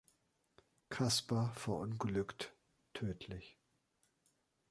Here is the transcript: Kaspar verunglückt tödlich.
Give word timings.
Kaspar 0.89 1.51
verunglückt 1.53 2.55
tödlich. 2.95 3.59